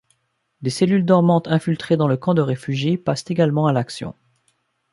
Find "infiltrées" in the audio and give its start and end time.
1.47-1.95